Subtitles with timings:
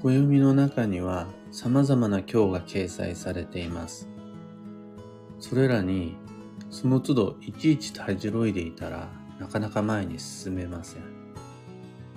[0.00, 4.08] 暦の中には様々な今日が掲載されています。
[5.40, 6.16] それらに
[6.70, 9.08] その都度いちいちたじろいでいたら
[9.40, 11.02] なかなか前に進めません。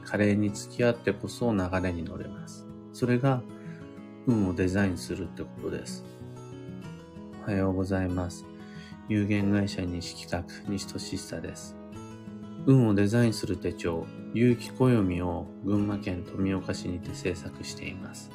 [0.03, 2.67] 華麗に付き合ってこそ流れに乗れます。
[2.93, 3.41] それが
[4.27, 6.05] 運をデザインするってことです。
[7.47, 8.45] おはようございます。
[9.09, 11.80] 有限会社西企画西俊久です。
[12.67, 18.29] 運をデザインする手帳、有機暦を群馬県富岡市にて制作しています。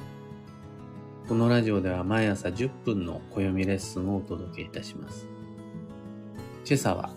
[1.29, 5.27] このラジオでは毎朝10分の暦レッスンをお届けいたします。
[6.65, 7.09] 今朝は、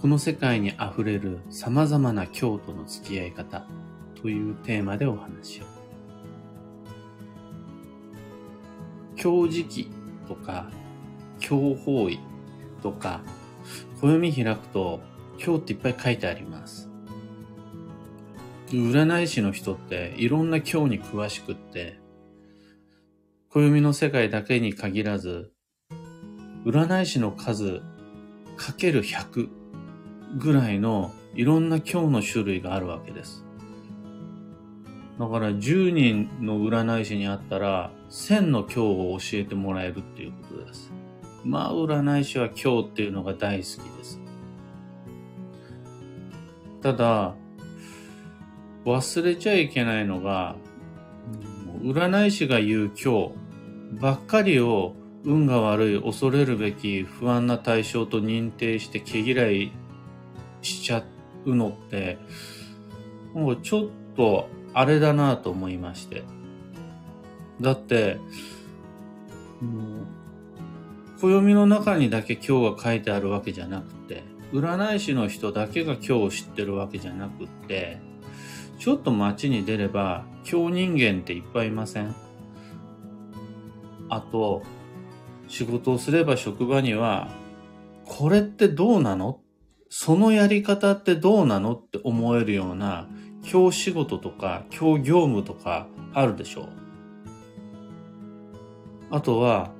[0.00, 3.66] この世界に溢れる様々な京都の付き合い方
[4.20, 5.64] というテーマでお話を。
[9.16, 9.90] 京時期
[10.26, 10.70] とか、
[11.38, 12.18] 京方位
[12.82, 13.20] とか、
[14.00, 15.00] 暦開くと
[15.42, 16.88] 今日っていっぱい書いてあります。
[18.70, 21.98] 占い師の人っていろんな今日に詳しくって、
[23.50, 25.52] 暦の世界だけに限らず、
[26.64, 27.82] 占い師の数
[28.56, 29.48] かける100
[30.38, 33.44] ぐらいのいろんな今日の種類があるわけです。
[35.18, 40.92] だから10人の占い師に会ったら1000の今日を教えてもらえるっていうことです。
[41.44, 44.23] まあ占い師は今日っていうのが大好きです。
[46.84, 47.34] ただ、
[48.84, 50.54] 忘れちゃいけないのが、
[51.82, 53.32] 占い師が言う今日
[53.98, 59.72] ばっかりを運が悪い、恐れるべき不安な対象と認定して毛嫌い
[60.60, 61.02] しちゃ
[61.46, 62.18] うのって、
[63.32, 66.22] もうちょっとあれだなと思いまして。
[67.62, 68.18] だって、
[71.18, 77.98] 暦の中にだけ今日が書いてあるわけじゃなくて、占い師の人だけが今日知ってるわけじゃなくって、
[78.78, 82.14] ちょっと街に出れば、今日人間っていっぱいいません？
[84.08, 84.62] あと、
[85.48, 87.28] 仕事をすれば職場には、
[88.04, 89.40] これってどうなの？
[89.88, 93.08] そのやり方ってどうなのって思えるような、
[93.42, 96.68] 今日仕事とか、今日業務とかあるでしょう。
[99.10, 99.72] あとは、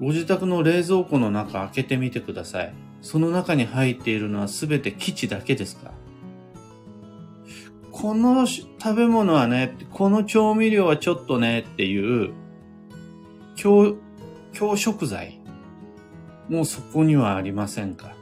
[0.00, 2.74] ご自宅の冷蔵庫の中開けてみてください。
[3.02, 5.92] その中に入っているのはすべて基地だけですか？
[7.90, 12.32] この食べ物はね、この調味料はちょっとねっていう、
[13.62, 13.96] 今
[14.52, 15.40] 日、食材。
[16.48, 18.14] もうそこにはありませんか？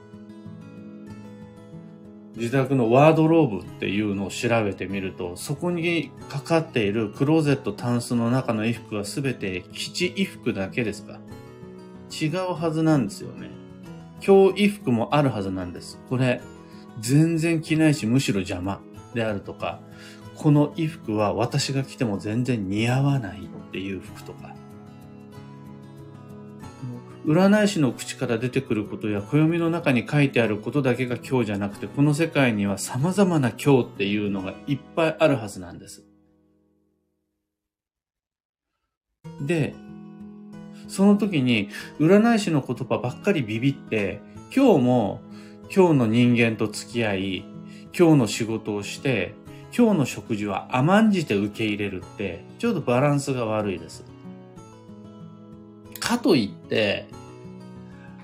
[2.37, 11.21] 自宅のワードローブっていうのを調べてみると、そこにかかっているクローゼットタンスの中の衣服はすべて基地衣服だけですか？
[12.11, 13.51] 違うはずなんですよね。
[14.25, 15.99] 今日衣服もあるはずなんです。
[16.09, 16.41] これ、
[17.01, 18.81] 全然着ないし、むしろ邪魔
[19.15, 19.81] であるとか、
[20.37, 24.55] この衣服は私が着ても全然似合わないっていう服とか。
[27.27, 36.03] 占い師の口から出てくることや暦の中に書いてあることだけが今日じゃなくて、この世界には様々な今日っていうのがいっぱいあるはずなんです。
[39.41, 39.75] で、
[40.91, 41.71] その時に
[42.01, 44.21] 占い師の言葉ばっかりビビって、
[44.55, 45.21] 今日も
[45.75, 47.45] 今日の人間と付き合い、
[47.97, 49.35] 今日の仕事をして、
[49.77, 54.05] 今日の食事は甘んじて受け入れるって、ちょっとバランスが悪いです。
[56.01, 57.07] かといって、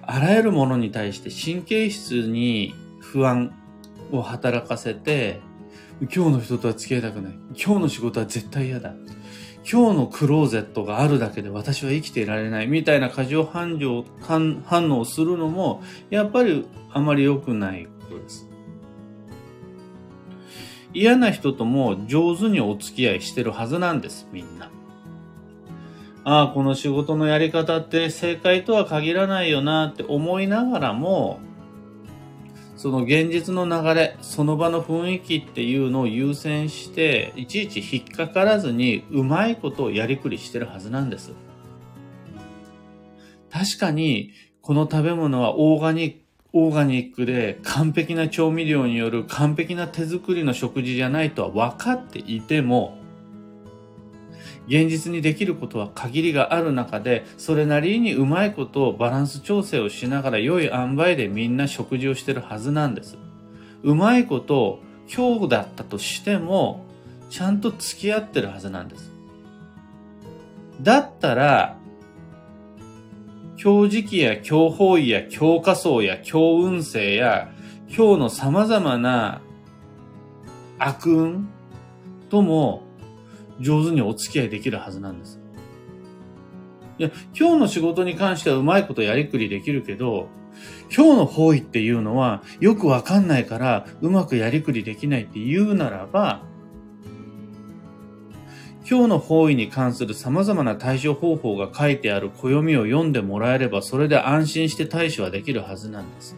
[0.02, 3.52] あらゆるものに対して神経質に不安
[4.10, 5.40] を働かせて、
[6.00, 7.32] 今日の人とは付き合いたくない。
[7.50, 8.92] 今日の仕事は絶対嫌だ。
[9.68, 18.48] 今日のクローゼットがあるだけで私は生きていられないみたいな過剰反応反応するのもやっぱりあまり良くないことです。
[20.94, 24.70] 嫌な人とも上手にお付き合いしてるはずなんです、みんな。
[26.24, 31.38] ああ、この仕事のやり方って正解とは限らないよなって思いながらも、
[32.76, 41.32] その現実の流れ、その場の雰囲気っていうのを優先して、いちいち引っかからずにうまいことをやりくりしてるはずなんです。
[43.50, 46.20] 確かに、この食べ物はオーガニック、
[46.52, 52.96] オーガニックで完璧な調味料による完璧な手作りの食事じゃないとは分かっていても、
[54.66, 63.16] 現実にできることは限りがある中で、それなりにうまいことをバランス調整をしながら良い塩梅でみんな食事をしてるはずなんです。
[63.82, 64.80] うまいこと、
[65.14, 66.84] 今日だったとしても、
[67.30, 69.12] ちゃんと付き合ってるはずなんです。
[70.82, 71.76] だったら、
[73.62, 77.50] 今日時期や今日方位や今日仮想や今日運勢や
[77.88, 79.40] 今日の様々な
[80.78, 81.48] 悪運
[82.28, 82.82] とも
[83.60, 85.40] 上手にお付き合いできるはずなんです。
[86.98, 90.28] いや、今日の仕事に関してはうまいことやりくりできるけど、
[90.94, 96.42] 今日の方位っていうのはよくわかんないからうまくやりくりできないって言うならば、
[98.88, 106.36] 今日の方位に関する様々な対処方法が書いてある暦を読んでもらえればそれで安心して対処はできるはずなんです。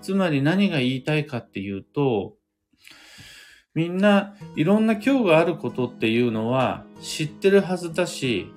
[0.00, 2.34] つまり何が言いたいかっていうと、
[3.74, 8.52] みんないろんな今日があることっていうのは知ってるはずだし、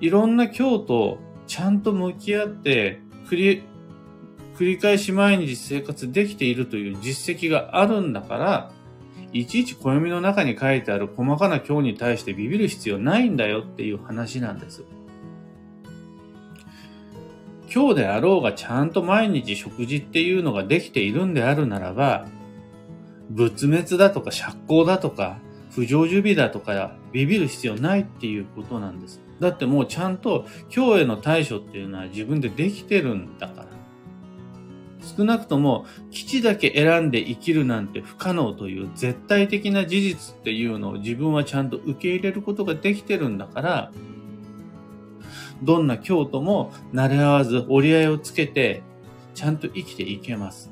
[0.00, 1.18] いろんな今日と
[1.48, 3.62] ちゃんと向き合って繰り、
[4.56, 8.70] 繰り返し毎日生活できているという実績があるんだから、
[9.32, 14.84] いちいち暦の中に書いてある細かな今日に対してビビる必要ないんだよっていう話なんです。
[17.72, 22.28] 今日であろうがちゃんと毎日食事っていうのができているんであるならば、
[23.30, 25.38] 仏滅だとか釈光だとか、
[25.70, 29.20] 不常受備だとか、ビビる必要ないっていうことなんです。
[29.38, 33.66] だってもうちゃんと今日への対処っていうのは自分でできてるんだから。
[35.16, 43.92] 少なくとも基地だけ選んで生きるなんて不可能という絶対的な事実っていうのを自分はちゃんと受け入れることができてるんだから、
[45.62, 48.82] どんな京都も慣れ合わず折り合いをつけて、
[49.34, 50.69] ちゃんと生きていけます。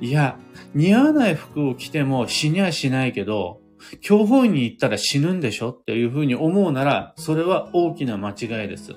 [0.00, 0.38] いや、
[0.74, 3.60] 似合わない服を着ても死にはしないけど、
[4.00, 8.94] 教法院に行ったら死ぬんでしょっていうふうに思うなら、それは大きな間違いです。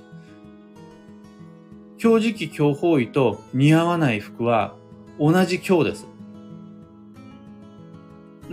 [2.01, 4.75] 今日時期教法医と似合わない服は
[5.19, 6.07] 同じ今日です。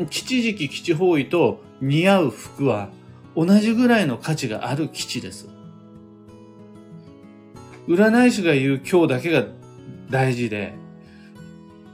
[0.08, 2.90] 吉時期吉法医と似合う服は
[3.36, 5.48] 同じぐらいの価値がある基地です。
[7.88, 9.44] 占い師が言う今日だけが
[10.10, 10.74] 大事で、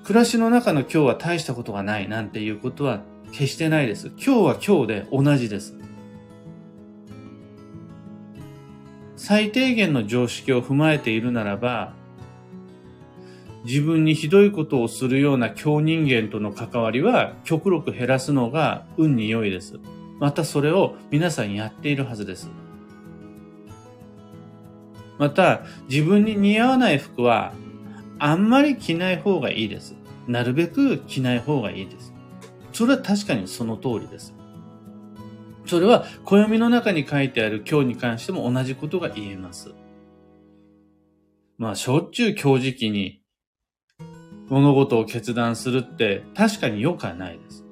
[0.07, 3.01] 暮らしの中の今日は大したことがないなんていうことは
[3.33, 4.13] 決してないです。
[4.17, 5.75] 今日は今日で同じです。
[9.17, 11.93] 最低限の常識を踏まえているならば、
[13.65, 19.81] 自分にひどいことをするような強人間との関わりは極力減らすのが運に良いです。
[20.21, 22.49] またそれを皆さんやっているはずです。
[25.19, 27.55] また、自分に似合わない服は、
[28.19, 29.95] あんまり着ない方がいいです。
[30.27, 32.13] なるべく着ない方がいいです。
[32.73, 34.35] それは確かにその通りです。
[35.67, 39.75] それは暦の中に書いてある今日に関しても同じことが言えます。
[41.59, 43.23] まあ、しょっちゅう今日時期に
[44.49, 47.65] 物事を決断するって確かに良くはないです。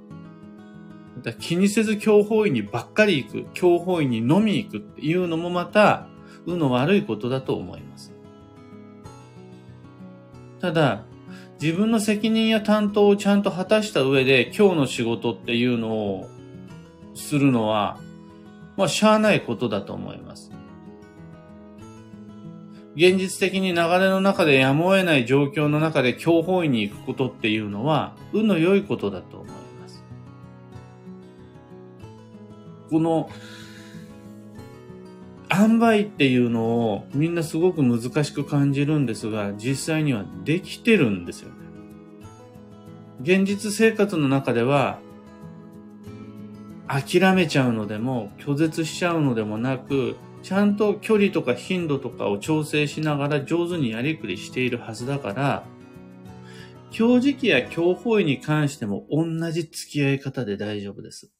[1.23, 6.07] だ気にせず強法医にばっかり行く、強法医に飲み行くっていうのもまた、
[6.47, 8.14] 運の悪いことだと思います。
[10.65, 11.05] ただ、
[11.61, 16.31] 自分の責任や担当をちゃんと果たした上で今日の仕事っていうのを
[17.15, 18.01] するのは、
[18.79, 20.51] まあ、しゃあないことだと思います。
[22.97, 30.03] 現実的に流れの中でやむを得ない状況の中で強法医に行くことっていうのは、運の良いことだと思います。
[32.89, 33.29] この、
[35.57, 41.55] 塩梅っていうのをみんなすごく難しく感じるんですが、実際にはできてるんですよね。
[43.23, 44.99] 現実生活の中では、
[46.89, 55.65] 諦めちゃうのでも、拒絶しちゃうのでもなく、ちゃんと距離とか頻度とかを調整しながら上手にやりくりしているはずだから、
[56.91, 61.34] 強磁気や強法医に関しても同じ付き合い方で大丈夫です。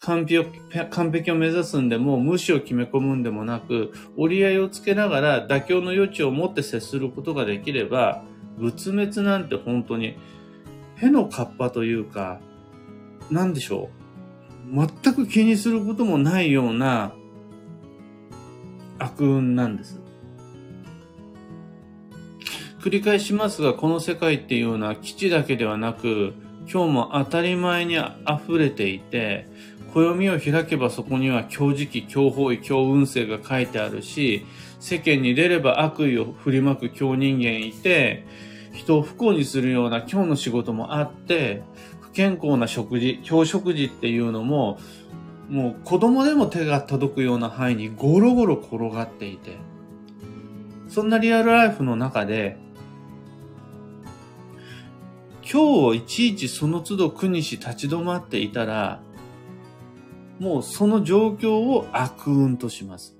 [0.00, 0.44] 完璧を、
[0.90, 8.22] 完璧を目指すんでも、無視を決め込むんでもなく、折り合いをつけながら妥協の余地を持って接することができれば、
[8.58, 10.16] 仏滅なんて本当に、
[10.96, 12.40] へのカッパというか、
[13.30, 13.90] なんでしょ
[14.72, 14.86] う。
[15.02, 17.12] 全く気にすることもないような
[18.98, 20.00] 悪運なんです。
[22.80, 26.34] 繰り返しますが、この世界っていうのは基地だけではなく、
[26.72, 29.46] 今日も当たり前に溢れていて、
[29.96, 34.44] 暦を開けばそこには強時期、強法医、強運勢が書いてあるし、
[34.78, 38.26] 世間に出れば悪意を振りまく強人間いて、
[38.74, 41.62] 人を不幸にするような今日の仕事もあって、
[42.00, 44.78] 不健康な食事、強食事っていうのも、
[45.48, 49.56] もう子供でも手が届くような範囲にゴロゴロ転がっていて、
[50.88, 52.58] そんなリアルライフの中で、
[55.40, 59.00] 今日をいちいちその都度苦にし立ち止まっていたら、
[60.38, 63.16] もうその状況を悪運とします。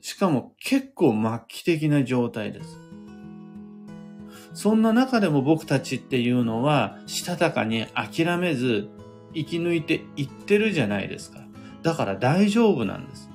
[0.00, 2.80] しかも結構末期的な状態です。
[4.54, 8.88] そんな中でも僕たちっていうのは、したたかに諦めず、
[9.34, 11.40] 生き抜いていってるじゃないですか。
[11.82, 13.30] だから大丈夫なんです。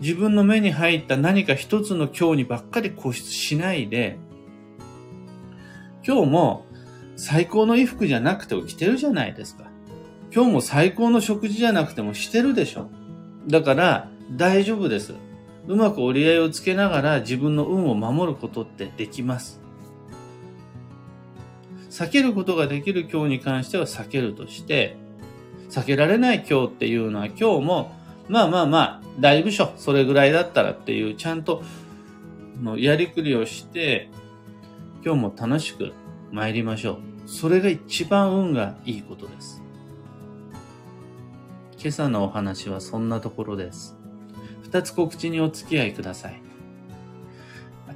[0.00, 4.18] 自分の目に入った何か一つの今日にばっかり固執しないで、
[6.06, 6.66] 今日も
[7.16, 9.64] 最高の衣服じゃなくても着てるじゃないですか。
[10.34, 12.88] 今日も最高の食事じゃなくてもしてるでしょ。
[13.46, 15.14] だから大丈夫です。
[15.68, 19.60] うまく折り合いをつけながら自分の運を守ることってできます。
[21.88, 24.96] 避けることができる今日に関しては避けるとして、
[25.70, 27.92] 避けられない今日っていうのは今日も、
[28.28, 29.72] まあまあまあ、大丈夫しょ。
[29.76, 31.62] それぐらいだったらっていう、ちゃんと、
[32.60, 34.10] のやりくりをして、
[35.04, 35.92] 今日も楽しく
[36.32, 36.98] 参りましょう。
[37.26, 39.63] それが一番運がいいことです。
[41.84, 43.94] 今朝のお話はそんなところです。
[44.62, 46.42] 二つ告知にお付き合いください。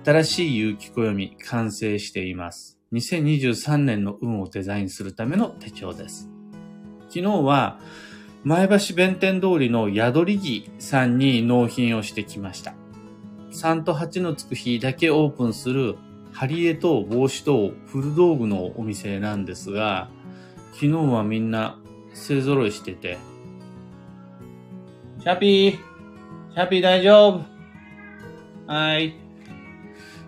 [0.05, 2.79] 新しい有機暦完成しています。
[2.93, 6.29] 2023年の運をデザインするための手帳です。
[7.09, 7.81] 昨日は
[8.45, 12.75] 前橋弁天通りの宿り木さんに納品をしてきました。
[13.53, 15.97] 3と8のつく日だけオープンする
[16.31, 20.11] ハリエと帽子と古道具のお店なんですが、
[20.75, 21.79] 昨日はみんな
[22.13, 23.17] 勢揃いしてて、
[25.21, 27.59] シャピーシャピー大丈夫
[28.73, 29.17] はい。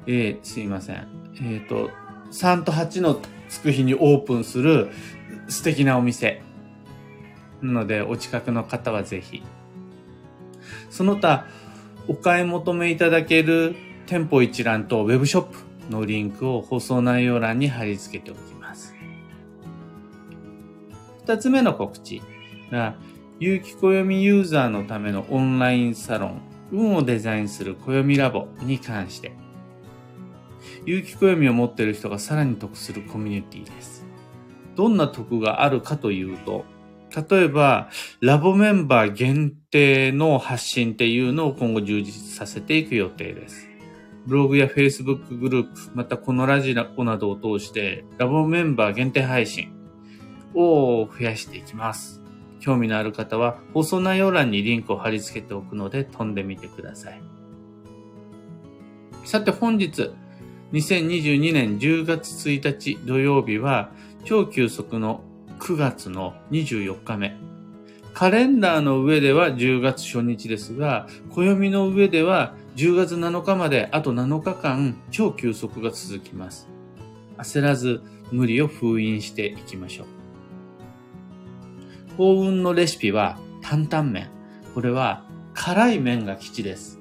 [0.06, 1.06] えー、すいません。
[1.36, 1.90] えっ、ー、と、
[2.32, 4.90] 3と8のつく日にオープンする
[5.48, 6.42] 素敵なお店。
[7.62, 9.44] なので、お近くの方はぜひ。
[10.90, 11.46] その他、
[12.08, 18.94] お買い求めいただける店舗一覧とウェブショップのリンクを放送内容欄に貼り付けておきます。
[21.26, 22.20] 二つ目の告知
[22.72, 22.96] が、
[23.40, 29.32] 有機暦ユーザーのためのオンラインサロン、運をデザインする暦ラボに関して、
[30.84, 34.04] 有機暦を持っている人がさらに得するコミュニティです。
[34.76, 36.66] どんな得があるかというと、
[37.30, 37.88] 例えば、
[38.20, 43.70] ラボメンバー限定の発信っていうのを今後充実させていく予定です。
[44.26, 49.72] ブログや Facebook グループ、またこのラジオなどを通して、ラボメンバー限定配信
[50.54, 52.19] を増やしていきます。
[52.60, 57.20] 興味のある方は放送内容欄にリンクを貼り付けておくので飛んでみてください。
[59.24, 60.10] さて本日、
[60.72, 63.90] 2022年10月1日土曜日は
[64.24, 65.22] 超急速の
[65.58, 67.36] 9月の24日目。
[68.14, 76.68] カレンダーの上では10月初日ですが、暦の上では10月7日まであと7日間超休息が続きます。
[77.38, 80.19] 焦らず無理を封印していきましょう。
[82.20, 84.28] 幸運のレシピは担々麺。
[84.74, 85.24] これは
[85.54, 87.00] 辛い麺が基地です。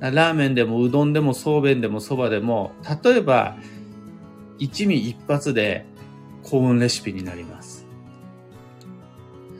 [0.00, 3.56] ラーメンでもうどんでもそうめんでもそばでも、例えば
[4.58, 5.86] 一味一発で
[6.42, 7.86] 幸運レシピになります。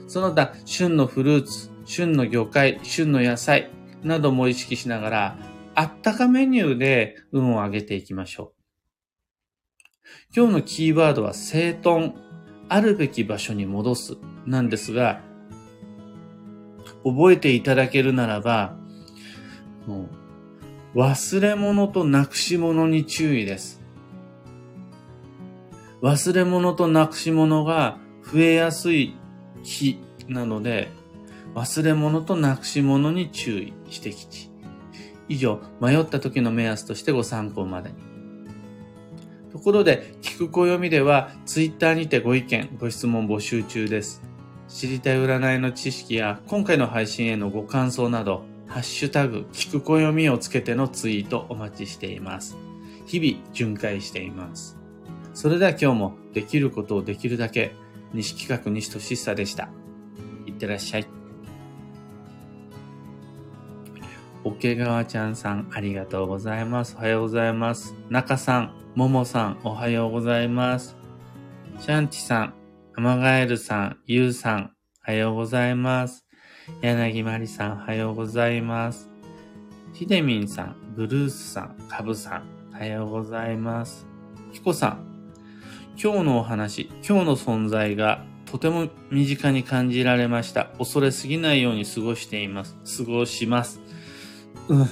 [0.06, 3.70] その他、旬のフルーツ、旬の魚介、旬の野菜
[4.02, 5.38] なども意識しながら、
[5.74, 8.60] あったかメニューで運を上げていきましょう。
[10.36, 12.12] 今日のキーワードは整頓、
[12.70, 15.20] あるべき場所に戻すなんですが、
[17.04, 18.76] 覚えていただけるならば、
[19.88, 20.08] も
[20.94, 23.80] う忘れ物となくし物に注意です。
[26.00, 27.98] 忘れ物となくし物が
[28.32, 29.16] 増えやすい
[29.64, 29.98] 日
[30.28, 30.90] なので、
[31.56, 34.48] 忘れ物となくし物に注意してきち。
[35.28, 38.09] 以上、迷った時の目安としてご参考までに。
[39.50, 44.22] ところで、聞く暦では、ツイッターにてご意見、ご質問募集中です。
[44.68, 52.56] 知りたい占いの知識や、今回の配信へのご感想など、ハッシュタグ、聞く暦をつけてのツイートお待ちしています。
[53.06, 54.78] 日々巡回しています。
[55.34, 57.72] それでは今日もできることをできるだけ
[58.12, 59.68] 西企画西俊久でした。
[60.46, 61.19] いってらっしゃい。
[64.42, 66.96] 桶川ちゃんさん、ありがとうございます。
[66.96, 67.94] おはようございます。
[68.08, 70.96] 中さん、ももさん、おはようございます。
[71.78, 72.54] シャンチさん、
[72.96, 74.72] アマガエルさん、ゆうさん、
[75.06, 76.24] おはようございます。
[76.80, 79.10] 柳まりさん、おはようございます。
[79.92, 84.06] ひでみんさん、ブルースさん、かぶさん、おはようございます。
[84.52, 85.10] ひこさん、
[86.02, 90.70] 今日のお話、今日の存在がとても身近に感じられました。
[90.78, 93.04] 恐れすぎないように過ごしています。
[93.04, 93.82] 過ごします。
[94.70, 94.88] うん。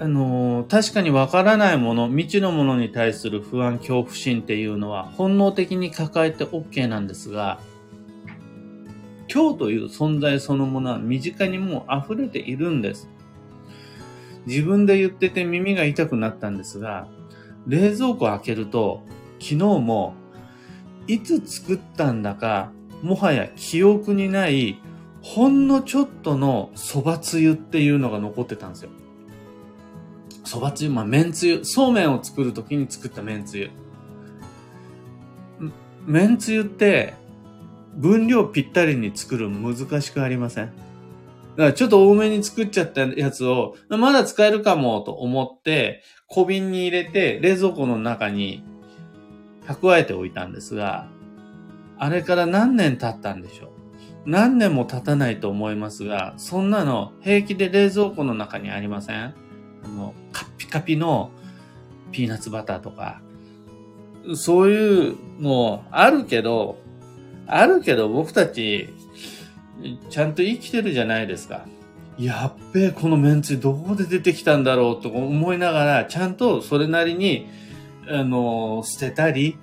[0.00, 7.60] あのー、確かにわからないもの、未知のものに対する不安、恐怖心っていうのは本能的に抱えて OK なんですが、
[9.32, 13.08] 今日という存在そのものは身近にもう溢れているんです。
[14.46, 17.06] 自分で言ってて耳が痛くなったんですが、
[17.68, 19.04] 冷蔵庫開けると、
[19.38, 20.14] 昨日も、
[21.06, 22.72] いつ作ったんだか、
[23.02, 24.80] もはや記憶にない、
[25.22, 28.90] ほんのちょっとの蕎麦つゆっていうのが残ってたんですよ。
[30.44, 33.70] 蕎麦つゆ、まあ、麺つゆ、そうめんを作るときに作った麺つゆ。
[36.04, 37.14] 麺つゆって、
[37.94, 40.66] 分量ぴったりに作る難しくありません？
[40.66, 48.64] だからちょっと多めに作っちゃったやつを、まだ使えるかもと思って、小瓶に入れて冷蔵庫の中に
[49.66, 51.08] 蓄えておいたんですが、
[51.98, 53.71] あれから何年経ったんでしょう？
[54.24, 59.34] 何年も経たないと思いますが、そんなの平気で冷蔵庫の中にありません？
[59.84, 61.30] あの、カッピカピの
[62.12, 63.20] ピーナッツバターとか、
[64.34, 66.78] そういうのあるけど、
[67.46, 68.88] あるけど僕たち、
[70.08, 71.66] ちゃんと生きてるじゃないですか。
[72.18, 77.48] やっべえ、このメンツどこで出てきたんだろうと思いながら、ちゃんとそれなりに、
[78.08, 79.56] あの、捨てたり、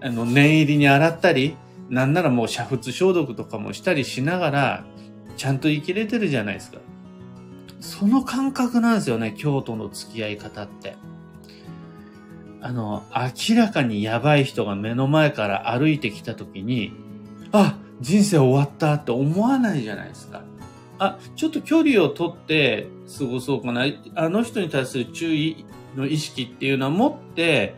[0.00, 1.56] あの、念入りに洗ったり、
[1.90, 4.84] なんならもう煮沸消毒とかもしたりしながら、
[5.36, 6.78] ちゃんと生きれてるじゃないですか。
[7.80, 10.96] その感覚なんですよね、京都の付き合い方って。
[12.60, 16.92] あの、明らかにやばい人が目の前から歩いてきた時に、
[17.52, 20.42] あ、人生終わったって思わないじゃないですか。
[20.98, 22.88] あ、ちょっと距離をとって
[23.18, 23.84] 過ごそうかな。
[24.14, 27.74] あの人に対する注意の意識っていうのは持って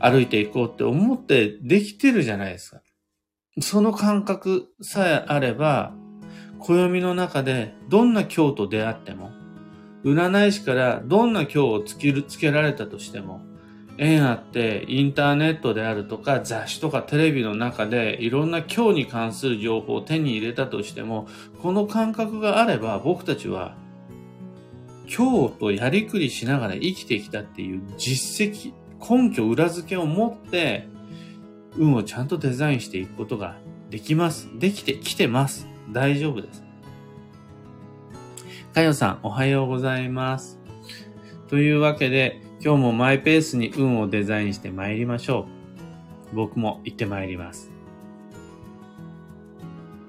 [0.00, 2.80] 歩いていこうって思ってできてるじゃないですか。
[3.60, 5.92] その感覚さえあれば、
[6.58, 9.30] 暦の中でどんな今日と出会っても、
[10.04, 13.40] 占い師からどんな今日をつける、つけられたとしても、
[13.96, 21.28] 縁あってインターネットであるとか雑誌とかテレビの中でいろんな今日に関する情報を手に入れたとしても、
[21.62, 23.76] この感覚があれば僕たちは
[25.06, 30.88] 今日とやりくりしながら生きてきたっていう実績、根拠、裏付けを持って
[31.76, 33.56] 運をちゃんとデザインしていくことが
[33.90, 34.48] できます。
[34.58, 35.66] できてきてます。
[35.90, 36.64] 大丈夫です。
[38.74, 40.58] かよさん、おはようございます。
[41.48, 45.46] というわけで、今日もマイペースに運をデザインして参りましょ
[46.32, 46.36] う。
[46.36, 47.73] 僕も行って参ります。